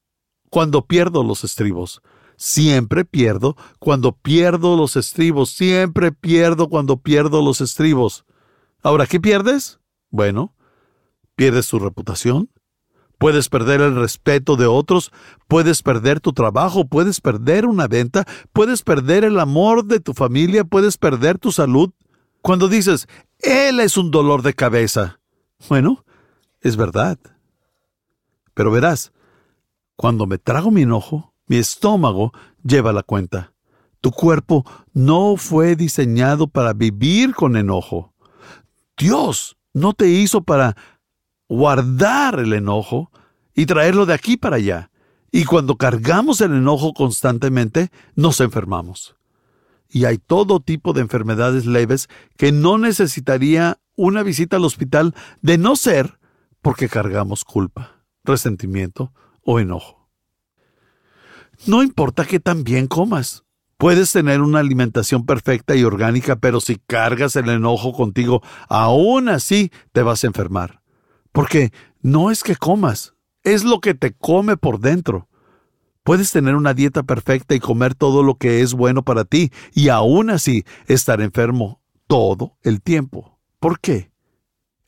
cuando 0.51 0.87
pierdo 0.87 1.23
los 1.25 1.45
estribos. 1.45 2.01
Siempre 2.37 3.05
pierdo 3.05 3.57
cuando 3.81 4.13
pierdo 4.13 4.77
los 4.77 4.95
estribos. 4.97 5.51
Siempre 5.51 6.13
pierdo 6.13 6.69
cuando 6.69 6.99
pierdo 6.99 7.43
los 7.43 7.61
estribos. 7.61 8.25
Ahora, 8.83 9.07
¿qué 9.07 9.21
pierdes? 9.21 9.81
Bueno, 10.11 10.55
pierdes 11.35 11.69
tu 11.69 11.79
reputación, 11.79 12.51
puedes 13.19 13.49
perder 13.49 13.81
el 13.81 13.97
respeto 13.97 14.57
de 14.57 14.67
otros, 14.67 15.13
puedes 15.49 15.83
perder 15.83 16.21
tu 16.21 16.33
trabajo, 16.33 16.87
puedes 16.87 17.21
perder 17.21 17.67
una 17.67 17.89
venta, 17.89 18.25
puedes 18.53 18.83
perder 18.83 19.25
el 19.25 19.39
amor 19.41 19.85
de 19.85 20.01
tu 20.01 20.15
familia, 20.15 20.65
puedes 20.65 20.97
perder 20.97 21.39
tu 21.39 21.53
salud. 21.53 21.91
Cuando 22.41 22.69
dices, 22.69 23.09
Él 23.41 23.81
es 23.81 23.97
un 23.97 24.11
dolor 24.11 24.43
de 24.43 24.55
cabeza. 24.55 25.21
Bueno, 25.69 26.05
es 26.61 26.77
verdad. 26.77 27.19
Pero 28.55 28.71
verás, 28.71 29.13
cuando 29.97 30.27
me 30.27 30.39
trago 30.39 30.71
mi 30.71 30.83
enojo, 30.83 31.35
mi 31.47 31.57
estómago 31.57 32.33
lleva 32.63 32.93
la 32.93 33.03
cuenta. 33.03 33.53
Tu 34.01 34.13
cuerpo 34.13 34.65
no 34.93 35.37
fue 35.37 35.75
diseñado 35.75 36.47
para 36.47 36.73
vivir 36.73 37.35
con 37.35 37.57
enojo. 37.57 38.15
Dios 38.99 39.57
no 39.73 39.93
te 39.93 40.09
hizo 40.09 40.43
para 40.43 40.77
guardar 41.49 42.41
el 42.41 42.53
enojo 42.53 43.11
y 43.55 43.67
traerlo 43.67 44.07
de 44.07 44.15
aquí 44.15 44.37
para 44.37 44.57
allá. 44.57 44.91
Y 45.31 45.45
cuando 45.45 45.77
cargamos 45.77 46.41
el 46.41 46.53
enojo 46.53 46.93
constantemente, 46.95 47.91
nos 48.15 48.41
enfermamos. 48.41 49.17
Y 49.89 50.05
hay 50.05 50.19
todo 50.19 50.61
tipo 50.61 50.93
de 50.93 51.01
enfermedades 51.01 51.65
leves 51.65 52.09
que 52.37 52.53
no 52.53 52.79
necesitaría 52.79 53.79
una 53.97 54.23
visita 54.23 54.57
al 54.57 54.65
hospital 54.65 55.15
de 55.43 55.59
no 55.59 55.77
ser 55.77 56.19
porque 56.61 56.89
cargamos 56.89 57.45
culpa, 57.45 58.03
resentimiento 58.25 59.13
o 59.43 59.61
enojo. 59.61 60.09
No 61.67 61.83
importa 61.83 62.25
que 62.25 62.39
tan 62.39 62.65
bien 62.65 62.87
comas, 62.87 63.45
Puedes 63.79 64.11
tener 64.11 64.41
una 64.41 64.59
alimentación 64.59 65.25
perfecta 65.25 65.77
y 65.77 65.85
orgánica, 65.85 66.35
pero 66.35 66.61
si 66.61 66.81
cargas 66.89 67.37
el 67.37 67.49
enojo 67.49 67.93
contigo, 67.93 68.43
aún 68.69 69.29
así 69.29 69.71
te 69.93 70.03
vas 70.03 70.25
a 70.25 70.27
enfermar. 70.27 70.83
Porque 71.31 71.73
no 72.03 72.33
es 72.33 72.43
que 72.43 72.57
comas, 72.57 73.15
es 73.45 73.63
lo 73.63 73.81
que 73.81 73.95
te 73.95 74.13
come 74.13 74.57
por 74.57 74.81
dentro. 74.81 75.29
Puedes 76.03 76.33
tener 76.33 76.57
una 76.57 76.75
dieta 76.75 77.05
perfecta 77.05 77.55
y 77.55 77.61
comer 77.61 77.95
todo 77.95 78.25
lo 78.25 78.35
que 78.35 78.63
es 78.63 78.75
bueno 78.75 79.05
para 79.05 79.25
ti 79.25 79.53
y 79.73 79.91
aún 79.91 80.31
así 80.31 80.65
estar 80.89 81.21
enfermo 81.21 81.81
todo 82.09 82.57
el 82.63 82.83
tiempo. 82.83 83.39
¿Por 83.61 83.79
qué? 83.79 84.11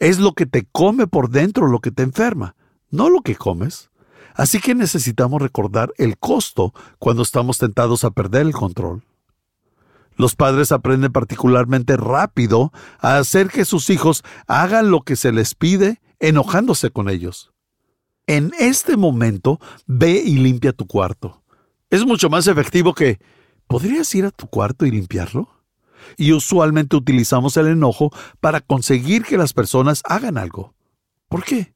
Es 0.01 0.19
lo 0.19 0.33
que 0.33 0.47
te 0.47 0.67
come 0.67 1.07
por 1.07 1.31
dentro 1.31 1.69
lo 1.69 1.79
que 1.79 1.93
te 1.93 2.03
enferma, 2.03 2.57
no 2.91 3.09
lo 3.09 3.21
que 3.21 3.37
comes. 3.37 3.90
Así 4.35 4.61
que 4.61 4.75
necesitamos 4.75 5.43
recordar 5.43 5.93
el 5.99 6.19
costo 6.19 6.73
cuando 6.99 7.23
estamos 7.23 7.59
tentados 7.59 8.05
a 8.05 8.11
perder 8.11 8.43
el 8.43 8.53
control. 8.53 9.05
Los 10.17 10.37
padres 10.37 10.71
aprenden 10.73 11.13
particularmente 11.13 11.97
rápido 11.97 12.73
a 12.99 13.17
hacer 13.17 13.49
que 13.49 13.65
sus 13.65 13.89
hijos 13.91 14.23
hagan 14.47 14.91
lo 14.91 15.01
que 15.01 15.17
se 15.17 15.33
les 15.33 15.55
pide, 15.55 16.01
enojándose 16.19 16.91
con 16.91 17.09
ellos. 17.09 17.53
En 18.27 18.53
este 18.59 18.97
momento, 18.97 19.59
ve 19.87 20.23
y 20.25 20.37
limpia 20.37 20.73
tu 20.73 20.87
cuarto. 20.87 21.43
Es 21.89 22.05
mucho 22.05 22.31
más 22.31 22.47
efectivo 22.47 22.95
que 22.95 23.19
¿podrías 23.67 24.15
ir 24.15 24.27
a 24.27 24.31
tu 24.31 24.47
cuarto 24.47 24.87
y 24.87 24.91
limpiarlo? 24.91 25.49
Y 26.17 26.33
usualmente 26.33 26.97
utilizamos 26.97 27.57
el 27.57 27.69
enojo 27.69 28.11
para 28.41 28.61
conseguir 28.61 29.25
que 29.25 29.39
las 29.39 29.53
personas 29.53 30.03
hagan 30.05 30.39
algo. 30.39 30.75
¿Por 31.29 31.45
qué? 31.45 31.75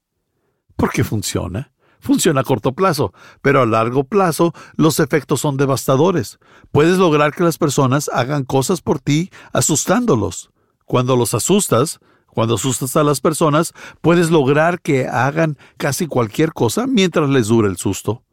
Porque 0.75 1.03
funciona. 1.03 1.71
Funciona 1.99 2.41
a 2.41 2.43
corto 2.43 2.73
plazo, 2.73 3.13
pero 3.41 3.61
a 3.61 3.65
largo 3.65 4.03
plazo 4.03 4.53
los 4.75 4.99
efectos 4.99 5.41
son 5.41 5.57
devastadores. 5.57 6.39
Puedes 6.71 6.97
lograr 6.97 7.33
que 7.33 7.43
las 7.43 7.57
personas 7.57 8.09
hagan 8.13 8.43
cosas 8.43 8.81
por 8.81 8.99
ti 8.99 9.31
asustándolos. 9.53 10.51
Cuando 10.85 11.15
los 11.15 11.33
asustas, 11.33 11.99
cuando 12.27 12.55
asustas 12.55 12.95
a 12.95 13.03
las 13.03 13.21
personas, 13.21 13.73
puedes 14.01 14.29
lograr 14.29 14.81
que 14.81 15.07
hagan 15.07 15.57
casi 15.77 16.05
cualquier 16.05 16.53
cosa 16.53 16.85
mientras 16.85 17.29
les 17.29 17.47
dure 17.47 17.69
el 17.69 17.77
susto. 17.77 18.23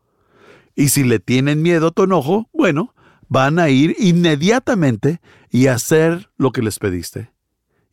Y 0.74 0.88
si 0.88 1.04
le 1.04 1.18
tienen 1.18 1.62
miedo 1.62 1.88
a 1.88 1.90
tu 1.90 2.02
enojo, 2.02 2.48
bueno, 2.52 2.94
van 3.28 3.58
a 3.58 3.68
ir 3.68 3.94
inmediatamente 3.98 5.20
y 5.50 5.68
hacer 5.68 6.30
lo 6.36 6.50
que 6.50 6.62
les 6.62 6.78
pediste. 6.78 7.32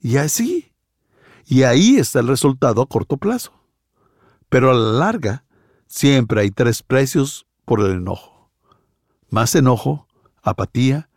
Y 0.02 0.18
así. 0.18 0.74
Y 1.46 1.64
ahí 1.64 1.98
está 1.98 2.20
el 2.20 2.28
resultado 2.28 2.82
a 2.82 2.88
corto 2.88 3.18
plazo. 3.18 3.54
Pero 4.50 4.72
a 4.72 4.74
la 4.74 5.00
larga, 5.00 5.46
siempre 5.90 6.42
hay 6.42 6.52
tres 6.52 6.82
precios 6.82 7.46
por 7.66 7.82
el 7.82 7.92
enojo. 7.92 8.50
Más 9.30 9.54
enojo, 9.56 10.08
apatía 10.42 11.10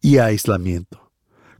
y 0.00 0.18
aislamiento. 0.18 1.10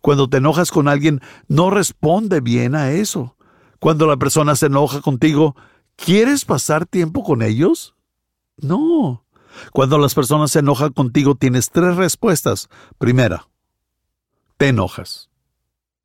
Cuando 0.01 0.31
te 0.31 0.39
enojas 0.39 0.71
con 0.71 0.89
alguien, 0.89 1.21
no 1.47 1.69
responde 1.71 2.41
bien 2.41 2.75
a 2.75 2.93
eso. 2.93 3.37
Cuando 3.81 4.07
la 4.07 4.17
persona 4.17 4.57
se 4.57 4.67
enoja 4.67 5.03
contigo, 5.03 5.57
¿quieres 5.97 6.47
pasar 6.47 6.87
tiempo 6.87 7.23
con 7.23 7.43
ellos? 7.43 7.95
No. 8.57 9.27
Cuando 9.73 9.99
las 9.99 10.15
personas 10.15 10.53
se 10.53 10.61
enojan 10.61 10.93
contigo, 10.93 11.35
tienes 11.35 11.71
tres 11.71 11.97
respuestas. 11.97 12.69
Primera, 12.99 13.49
te 14.57 14.69
enojas. 14.69 15.29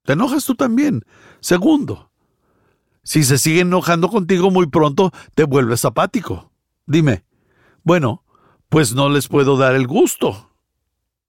Te 0.03 0.13
enojas 0.13 0.45
tú 0.45 0.55
también. 0.55 1.05
Segundo, 1.39 2.11
si 3.03 3.23
se 3.23 3.37
siguen 3.37 3.67
enojando 3.67 4.09
contigo 4.09 4.51
muy 4.51 4.67
pronto, 4.67 5.11
te 5.35 5.43
vuelves 5.45 5.85
apático. 5.85 6.51
Dime, 6.85 7.25
bueno, 7.83 8.23
pues 8.69 8.93
no 8.93 9.09
les 9.09 9.27
puedo 9.27 9.57
dar 9.57 9.75
el 9.75 9.87
gusto. 9.87 10.51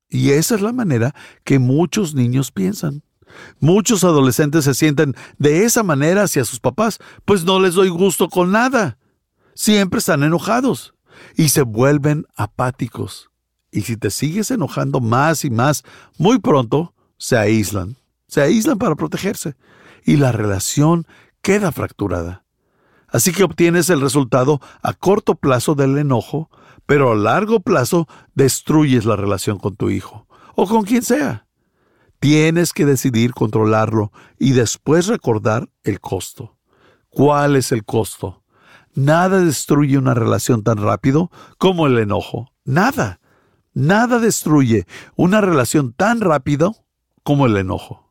Y 0.09 0.31
esa 0.31 0.55
es 0.55 0.61
la 0.61 0.73
manera 0.73 1.15
que 1.45 1.59
muchos 1.59 2.15
niños 2.15 2.53
piensan. 2.53 3.03
Muchos 3.59 4.05
adolescentes 4.05 4.65
se 4.65 4.75
sienten 4.75 5.15
de 5.39 5.65
esa 5.65 5.83
manera 5.83 6.23
hacia 6.23 6.45
sus 6.45 6.61
papás, 6.61 6.99
pues 7.25 7.45
no 7.45 7.61
les 7.61 7.75
doy 7.75 7.89
gusto 7.89 8.29
con 8.29 8.53
nada. 8.53 8.99
Siempre 9.55 9.99
están 9.99 10.23
enojados 10.23 10.95
y 11.37 11.49
se 11.49 11.63
vuelven 11.63 12.27
apáticos. 12.37 13.31
Y 13.71 13.83
si 13.83 13.97
te 13.97 14.11
sigues 14.11 14.51
enojando 14.51 15.01
más 15.01 15.45
y 15.45 15.51
más, 15.51 15.85
muy 16.19 16.39
pronto 16.39 16.95
se 17.19 17.37
aíslan, 17.37 17.97
se 18.29 18.41
aíslan 18.41 18.79
para 18.79 18.95
protegerse 18.95 19.57
y 20.05 20.17
la 20.17 20.33
relación 20.33 21.07
queda 21.43 21.73
fracturada. 21.73 22.46
Así 23.09 23.33
que 23.33 23.45
obtienes 23.45 23.91
el 23.91 24.01
resultado 24.01 24.61
a 24.83 24.93
corto 24.93 25.37
plazo 25.37 25.75
del 25.75 25.97
enojo, 25.99 26.51
pero 26.87 27.13
a 27.13 27.15
largo 27.15 27.61
plazo 27.61 28.09
destruyes 28.35 29.05
la 29.05 29.17
relación 29.17 29.59
con 29.59 29.77
tu 29.77 29.91
hijo 29.91 30.27
o 30.55 30.67
con 30.67 30.85
quien 30.85 31.03
sea. 31.03 31.47
Tienes 32.19 32.73
que 32.73 32.87
decidir 32.87 33.33
controlarlo 33.33 34.11
y 34.39 34.53
después 34.53 35.07
recordar 35.07 35.69
el 35.85 36.01
costo. 36.01 36.57
¿Cuál 37.11 37.57
es 37.57 37.73
el 37.73 37.85
costo? 37.85 38.43
Nada 38.95 39.41
destruye 39.41 39.99
una 39.99 40.15
relación 40.15 40.63
tan 40.63 40.79
rápido 40.79 41.31
como 41.59 41.87
el 41.87 41.99
enojo. 41.99 42.53
Nada. 42.65 43.21
Nada 43.75 44.19
destruye 44.19 44.87
una 45.17 45.43
relación 45.43 45.93
tan 45.93 46.21
rápido 46.21 46.87
como 47.23 47.47
el 47.47 47.59
enojo. 47.59 48.11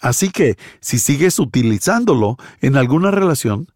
Así 0.00 0.30
que, 0.30 0.56
si 0.80 0.98
sigues 0.98 1.38
utilizándolo 1.38 2.36
en 2.60 2.76
alguna 2.76 3.12
relación, 3.12 3.68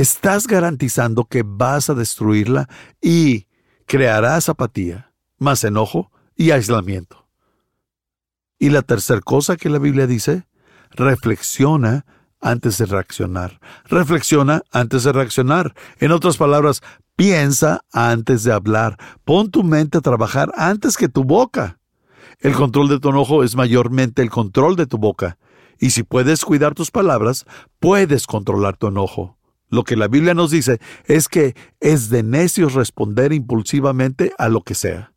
estás 0.00 0.46
garantizando 0.46 1.24
que 1.24 1.42
vas 1.44 1.90
a 1.90 1.94
destruirla 1.94 2.68
y 3.02 3.46
crearás 3.86 4.48
apatía, 4.48 5.12
más 5.38 5.64
enojo 5.64 6.12
y 6.36 6.52
aislamiento. 6.52 7.26
Y 8.60 8.70
la 8.70 8.82
tercera 8.82 9.20
cosa 9.20 9.56
que 9.56 9.68
la 9.68 9.80
Biblia 9.80 10.06
dice, 10.06 10.46
reflexiona 10.90 12.06
antes 12.40 12.78
de 12.78 12.86
reaccionar. 12.86 13.60
Reflexiona 13.86 14.62
antes 14.70 15.02
de 15.02 15.12
reaccionar. 15.12 15.74
En 15.98 16.12
otras 16.12 16.36
palabras, 16.36 16.80
piensa 17.16 17.80
antes 17.92 18.44
de 18.44 18.52
hablar. 18.52 18.98
Pon 19.24 19.50
tu 19.50 19.64
mente 19.64 19.98
a 19.98 20.02
trabajar 20.02 20.52
antes 20.56 20.96
que 20.96 21.08
tu 21.08 21.24
boca. 21.24 21.80
El 22.38 22.54
control 22.54 22.88
de 22.88 23.00
tu 23.00 23.08
enojo 23.08 23.42
es 23.42 23.56
mayormente 23.56 24.22
el 24.22 24.30
control 24.30 24.76
de 24.76 24.86
tu 24.86 24.98
boca. 24.98 25.38
Y 25.80 25.90
si 25.90 26.04
puedes 26.04 26.44
cuidar 26.44 26.74
tus 26.74 26.92
palabras, 26.92 27.46
puedes 27.80 28.28
controlar 28.28 28.76
tu 28.76 28.86
enojo. 28.88 29.37
Lo 29.68 29.84
que 29.84 29.96
la 29.96 30.08
Biblia 30.08 30.34
nos 30.34 30.50
dice 30.50 30.80
es 31.04 31.28
que 31.28 31.54
es 31.80 32.08
de 32.10 32.22
necios 32.22 32.74
responder 32.74 33.32
impulsivamente 33.32 34.32
a 34.38 34.48
lo 34.48 34.62
que 34.62 34.74
sea. 34.74 35.12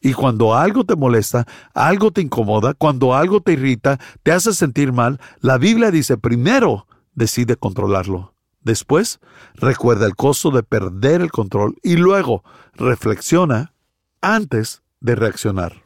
Y 0.00 0.12
cuando 0.12 0.54
algo 0.54 0.84
te 0.84 0.94
molesta, 0.94 1.46
algo 1.74 2.10
te 2.10 2.20
incomoda, 2.20 2.74
cuando 2.74 3.14
algo 3.14 3.40
te 3.40 3.54
irrita, 3.54 3.98
te 4.22 4.32
hace 4.32 4.52
sentir 4.52 4.92
mal, 4.92 5.18
la 5.40 5.58
Biblia 5.58 5.90
dice 5.90 6.18
primero 6.18 6.86
decide 7.14 7.56
controlarlo. 7.56 8.34
Después, 8.60 9.20
recuerda 9.54 10.06
el 10.06 10.16
costo 10.16 10.50
de 10.50 10.62
perder 10.62 11.22
el 11.22 11.30
control 11.30 11.76
y 11.82 11.96
luego 11.96 12.44
reflexiona 12.74 13.72
antes 14.20 14.82
de 15.00 15.14
reaccionar. 15.14 15.84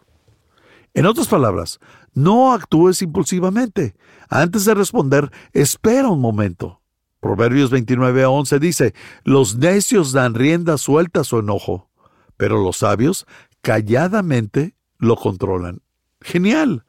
En 0.95 1.07
otras 1.07 1.29
palabras, 1.29 1.79
no 2.15 2.53
actúes 2.53 3.03
impulsivamente. 3.03 3.95
Antes 4.29 4.65
de 4.65 4.75
responder, 4.75 5.31
espera 5.53 6.09
un 6.09 6.21
momento. 6.21 6.80
Proverbios 7.21 7.71
29 7.71 8.23
a 8.23 8.31
11 8.31 8.59
dice, 8.59 8.95
Los 9.25 9.57
necios 9.57 10.13
dan 10.13 10.35
rienda 10.35 10.79
suelta 10.79 11.21
a 11.21 11.25
su 11.25 11.39
enojo, 11.39 11.91
pero 12.37 12.63
los 12.63 12.79
sabios 12.79 13.27
calladamente 13.61 14.75
lo 14.99 15.17
controlan. 15.17 15.83
Genial. 16.21 16.85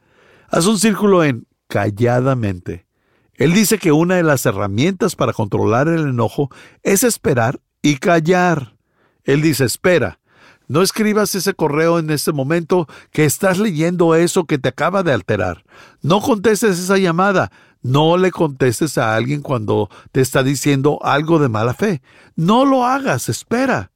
Haz 0.48 0.66
un 0.66 0.78
círculo 0.78 1.24
en 1.24 1.46
calladamente. 1.68 2.86
Él 3.34 3.54
dice 3.54 3.78
que 3.78 3.92
una 3.92 4.16
de 4.16 4.22
las 4.22 4.44
herramientas 4.46 5.16
para 5.16 5.32
controlar 5.32 5.88
el 5.88 6.08
enojo 6.08 6.50
es 6.82 7.02
esperar 7.02 7.60
y 7.80 7.96
callar. 7.96 8.76
Él 9.24 9.40
dice, 9.40 9.64
espera, 9.64 10.20
no 10.68 10.82
escribas 10.82 11.34
ese 11.34 11.54
correo 11.54 11.98
en 11.98 12.10
este 12.10 12.32
momento 12.32 12.86
que 13.10 13.24
estás 13.24 13.58
leyendo 13.58 14.14
eso 14.14 14.44
que 14.44 14.58
te 14.58 14.68
acaba 14.68 15.02
de 15.02 15.12
alterar. 15.12 15.64
No 16.02 16.20
contestes 16.20 16.78
esa 16.78 16.98
llamada. 16.98 17.50
No 17.82 18.16
le 18.16 18.30
contestes 18.30 18.96
a 18.96 19.14
alguien 19.14 19.42
cuando 19.42 19.90
te 20.12 20.20
está 20.20 20.42
diciendo 20.42 20.98
algo 21.02 21.38
de 21.38 21.48
mala 21.48 21.74
fe. 21.74 22.00
No 22.36 22.64
lo 22.64 22.84
hagas, 22.84 23.28
espera. 23.28 23.90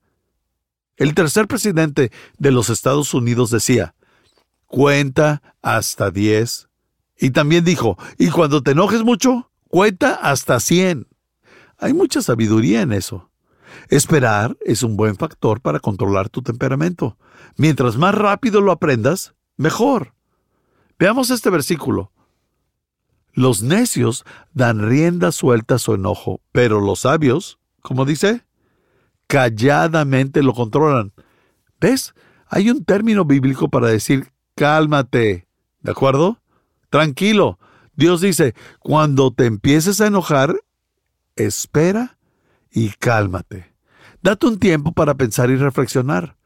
El 0.96 1.14
tercer 1.14 1.46
presidente 1.46 2.10
de 2.38 2.50
los 2.50 2.68
Estados 2.68 3.14
Unidos 3.14 3.50
decía, 3.50 3.94
cuenta 4.66 5.42
hasta 5.62 6.10
diez. 6.10 6.68
Y 7.18 7.30
también 7.30 7.64
dijo, 7.64 7.96
y 8.18 8.30
cuando 8.30 8.62
te 8.62 8.72
enojes 8.72 9.02
mucho, 9.02 9.50
cuenta 9.68 10.14
hasta 10.14 10.58
cien. 10.58 11.06
Hay 11.78 11.92
mucha 11.92 12.22
sabiduría 12.22 12.82
en 12.82 12.92
eso. 12.92 13.30
Esperar 13.88 14.56
es 14.64 14.82
un 14.82 14.96
buen 14.96 15.16
factor 15.16 15.60
para 15.60 15.80
controlar 15.80 16.28
tu 16.28 16.42
temperamento. 16.42 17.18
Mientras 17.56 17.96
más 17.96 18.14
rápido 18.14 18.60
lo 18.60 18.72
aprendas, 18.72 19.34
mejor. 19.56 20.14
Veamos 20.98 21.30
este 21.30 21.50
versículo. 21.50 22.10
Los 23.36 23.62
necios 23.62 24.24
dan 24.54 24.80
rienda 24.80 25.30
suelta 25.30 25.74
a 25.74 25.78
su 25.78 25.92
enojo, 25.92 26.40
pero 26.52 26.80
los 26.80 27.00
sabios, 27.00 27.58
como 27.82 28.06
dice, 28.06 28.46
calladamente 29.26 30.42
lo 30.42 30.54
controlan. 30.54 31.12
¿Ves? 31.78 32.14
Hay 32.48 32.70
un 32.70 32.86
término 32.86 33.26
bíblico 33.26 33.68
para 33.68 33.88
decir 33.88 34.32
cálmate. 34.54 35.46
¿De 35.82 35.90
acuerdo? 35.90 36.40
Tranquilo. 36.88 37.58
Dios 37.94 38.22
dice, 38.22 38.54
cuando 38.78 39.30
te 39.30 39.44
empieces 39.44 40.00
a 40.00 40.06
enojar, 40.06 40.56
espera 41.36 42.16
y 42.70 42.88
cálmate. 42.88 43.74
Date 44.22 44.46
un 44.46 44.58
tiempo 44.58 44.92
para 44.92 45.14
pensar 45.14 45.50
y 45.50 45.56
reflexionar. 45.56 46.38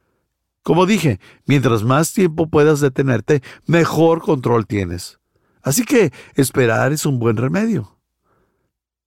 Como 0.64 0.86
dije, 0.86 1.20
mientras 1.46 1.84
más 1.84 2.12
tiempo 2.12 2.48
puedas 2.48 2.80
detenerte, 2.80 3.44
mejor 3.66 4.22
control 4.22 4.66
tienes. 4.66 5.19
Así 5.62 5.84
que 5.84 6.12
esperar 6.34 6.92
es 6.92 7.06
un 7.06 7.18
buen 7.18 7.36
remedio. 7.36 7.98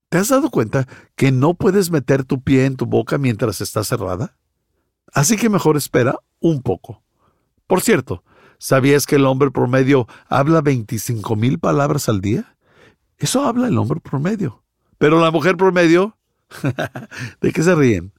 ¿Te 0.09 0.19
has 0.19 0.29
dado 0.29 0.51
cuenta 0.51 0.87
que 1.15 1.31
no 1.31 1.55
puedes 1.55 1.89
meter 1.89 2.23
tu 2.23 2.41
pie 2.41 2.65
en 2.65 2.75
tu 2.75 2.85
boca 2.85 3.17
mientras 3.17 3.61
está 3.61 3.83
cerrada? 3.83 4.37
Así 5.11 5.37
que 5.37 5.49
mejor 5.49 5.75
espera 5.77 6.19
un 6.39 6.61
poco. 6.61 7.01
Por 7.65 7.81
cierto, 7.81 8.23
¿sabías 8.59 9.05
que 9.07 9.15
el 9.15 9.25
hombre 9.25 9.49
promedio 9.49 10.07
habla 10.27 10.61
25 10.61 11.35
mil 11.35 11.59
palabras 11.59 12.09
al 12.09 12.21
día? 12.21 12.55
Eso 13.17 13.43
habla 13.43 13.67
el 13.67 13.77
hombre 13.77 13.99
promedio. 13.99 14.63
Pero 14.97 15.19
la 15.19 15.31
mujer 15.31 15.57
promedio, 15.57 16.17
¿de 17.41 17.51
qué 17.51 17.63
se 17.63 17.73
ríen? 17.73 18.13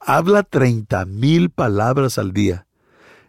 Habla 0.00 0.42
30 0.42 1.04
mil 1.04 1.50
palabras 1.50 2.18
al 2.18 2.32
día. 2.32 2.66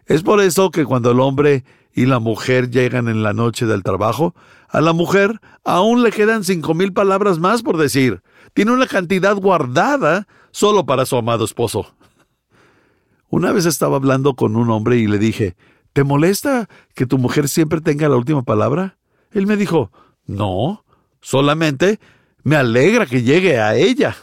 Es 0.06 0.22
por 0.22 0.40
eso 0.40 0.70
que 0.70 0.84
cuando 0.84 1.10
el 1.12 1.20
hombre 1.20 1.64
y 1.94 2.06
la 2.06 2.18
mujer 2.18 2.70
llegan 2.70 3.08
en 3.08 3.22
la 3.22 3.32
noche 3.32 3.66
del 3.66 3.82
trabajo, 3.82 4.34
a 4.68 4.80
la 4.80 4.92
mujer 4.92 5.40
aún 5.64 6.02
le 6.02 6.10
quedan 6.10 6.44
cinco 6.44 6.74
mil 6.74 6.92
palabras 6.92 7.38
más 7.38 7.62
por 7.62 7.76
decir. 7.76 8.22
Tiene 8.54 8.72
una 8.72 8.86
cantidad 8.86 9.36
guardada 9.36 10.26
solo 10.50 10.86
para 10.86 11.06
su 11.06 11.16
amado 11.16 11.44
esposo. 11.44 11.94
Una 13.28 13.52
vez 13.52 13.66
estaba 13.66 13.96
hablando 13.96 14.34
con 14.34 14.56
un 14.56 14.70
hombre 14.70 14.96
y 14.98 15.06
le 15.06 15.18
dije, 15.18 15.56
¿te 15.92 16.04
molesta 16.04 16.68
que 16.94 17.06
tu 17.06 17.18
mujer 17.18 17.48
siempre 17.48 17.80
tenga 17.80 18.08
la 18.08 18.16
última 18.16 18.42
palabra? 18.42 18.98
Él 19.30 19.46
me 19.46 19.56
dijo, 19.56 19.90
no, 20.26 20.84
solamente 21.20 21.98
me 22.42 22.56
alegra 22.56 23.06
que 23.06 23.22
llegue 23.22 23.58
a 23.58 23.74
ella. 23.74 24.16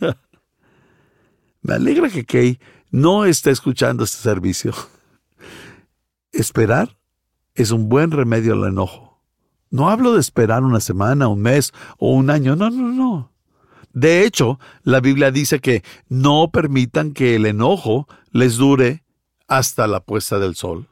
me 1.62 1.74
alegra 1.74 2.08
que 2.08 2.24
Kay 2.24 2.58
no 2.90 3.24
esté 3.24 3.50
escuchando 3.50 4.04
este 4.04 4.18
servicio. 4.18 4.72
Esperar 6.34 6.98
es 7.54 7.70
un 7.70 7.88
buen 7.88 8.10
remedio 8.10 8.54
al 8.54 8.64
enojo. 8.64 9.22
No 9.70 9.88
hablo 9.88 10.14
de 10.14 10.20
esperar 10.20 10.64
una 10.64 10.80
semana, 10.80 11.28
un 11.28 11.42
mes 11.42 11.72
o 11.98 12.12
un 12.12 12.30
año, 12.30 12.56
no, 12.56 12.70
no, 12.70 12.92
no. 12.92 13.32
De 13.92 14.24
hecho, 14.24 14.58
la 14.82 14.98
Biblia 14.98 15.30
dice 15.30 15.60
que 15.60 15.84
no 16.08 16.50
permitan 16.52 17.12
que 17.12 17.36
el 17.36 17.46
enojo 17.46 18.08
les 18.32 18.56
dure 18.56 19.04
hasta 19.46 19.86
la 19.86 20.00
puesta 20.00 20.40
del 20.40 20.56
sol. 20.56 20.88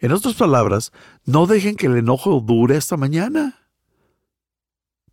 En 0.00 0.10
otras 0.10 0.34
palabras, 0.34 0.92
no 1.24 1.46
dejen 1.46 1.76
que 1.76 1.86
el 1.86 1.96
enojo 1.96 2.40
dure 2.40 2.76
hasta 2.76 2.96
mañana. 2.96 3.68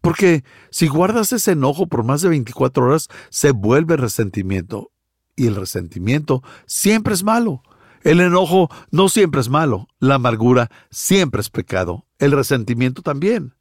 Porque 0.01 0.43
si 0.71 0.87
guardas 0.87 1.31
ese 1.31 1.51
enojo 1.51 1.87
por 1.87 2.03
más 2.03 2.21
de 2.21 2.29
24 2.29 2.85
horas, 2.85 3.07
se 3.29 3.51
vuelve 3.51 3.95
resentimiento. 3.95 4.91
Y 5.35 5.47
el 5.47 5.55
resentimiento 5.55 6.43
siempre 6.65 7.13
es 7.13 7.23
malo. 7.23 7.61
El 8.03 8.19
enojo 8.19 8.69
no 8.91 9.07
siempre 9.07 9.39
es 9.39 9.49
malo, 9.49 9.87
la 9.99 10.15
amargura 10.15 10.69
siempre 10.89 11.39
es 11.39 11.49
pecado, 11.49 12.05
el 12.19 12.33
resentimiento 12.33 13.01
también. 13.01 13.55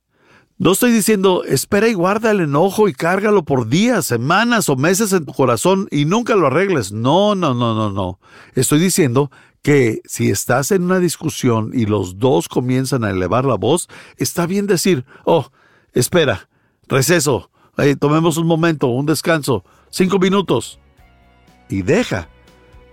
No 0.58 0.72
estoy 0.72 0.90
diciendo 0.90 1.44
espera 1.44 1.88
y 1.88 1.94
guarda 1.94 2.32
el 2.32 2.40
enojo 2.40 2.88
y 2.88 2.92
cárgalo 2.92 3.44
por 3.44 3.68
días, 3.68 4.04
semanas 4.04 4.68
o 4.68 4.76
meses 4.76 5.12
en 5.12 5.24
tu 5.24 5.32
corazón 5.32 5.86
y 5.90 6.04
nunca 6.04 6.34
lo 6.34 6.48
arregles. 6.48 6.92
No, 6.92 7.34
no, 7.34 7.54
no, 7.54 7.74
no, 7.74 7.90
no. 7.90 8.18
Estoy 8.54 8.80
diciendo 8.80 9.30
que 9.62 10.00
si 10.04 10.30
estás 10.30 10.72
en 10.72 10.82
una 10.82 10.98
discusión 10.98 11.70
y 11.72 11.86
los 11.86 12.18
dos 12.18 12.48
comienzan 12.48 13.04
a 13.04 13.10
elevar 13.10 13.44
la 13.44 13.54
voz, 13.54 13.88
está 14.16 14.46
bien 14.46 14.66
decir, 14.66 15.04
oh, 15.24 15.50
espera, 15.94 16.48
receso, 16.88 17.50
tomemos 18.00 18.36
un 18.36 18.46
momento, 18.48 18.88
un 18.88 19.06
descanso, 19.06 19.64
cinco 19.90 20.18
minutos. 20.18 20.80
Y 21.68 21.82
deja 21.82 22.28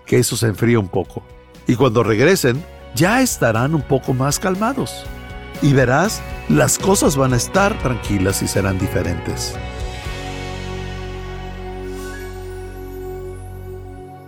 que 0.05 0.19
eso 0.19 0.37
se 0.37 0.47
enfríe 0.47 0.77
un 0.77 0.89
poco 0.89 1.23
y 1.69 1.75
cuando 1.75 2.01
regresen 2.01 2.63
ya 2.95 3.21
estarán 3.21 3.75
un 3.75 3.83
poco 3.83 4.15
más 4.15 4.39
calmados. 4.39 5.05
Y 5.61 5.73
verás, 5.73 6.19
las 6.49 6.79
cosas 6.79 7.15
van 7.15 7.33
a 7.33 7.37
estar 7.37 7.77
tranquilas 7.77 8.41
y 8.41 8.47
serán 8.47 8.79
diferentes. 8.79 9.55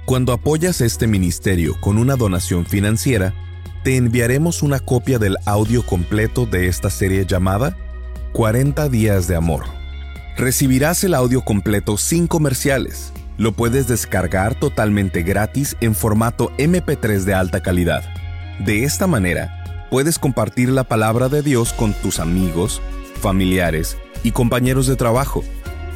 Cuando 0.06 0.32
apoyas 0.32 0.80
este 0.82 1.08
ministerio 1.08 1.80
con 1.80 1.98
una 1.98 2.14
donación 2.14 2.64
financiera, 2.64 3.34
te 3.82 3.96
enviaremos 3.96 4.62
una 4.62 4.78
copia 4.78 5.18
del 5.18 5.36
audio 5.46 5.84
completo 5.84 6.46
de 6.46 6.68
esta 6.68 6.90
serie 6.90 7.26
llamada 7.26 7.76
40 8.34 8.88
días 8.88 9.26
de 9.26 9.34
amor. 9.34 9.64
Recibirás 10.36 11.02
el 11.02 11.14
audio 11.14 11.44
completo 11.44 11.96
sin 11.96 12.28
comerciales 12.28 13.12
lo 13.36 13.52
puedes 13.52 13.88
descargar 13.88 14.54
totalmente 14.54 15.22
gratis 15.22 15.76
en 15.80 15.94
formato 15.94 16.50
MP3 16.58 17.24
de 17.24 17.34
alta 17.34 17.62
calidad. 17.62 18.04
De 18.60 18.84
esta 18.84 19.06
manera, 19.06 19.86
puedes 19.90 20.18
compartir 20.18 20.70
la 20.70 20.84
palabra 20.84 21.28
de 21.28 21.42
Dios 21.42 21.72
con 21.72 21.92
tus 21.94 22.20
amigos, 22.20 22.80
familiares 23.20 23.96
y 24.22 24.32
compañeros 24.32 24.86
de 24.86 24.96
trabajo. 24.96 25.42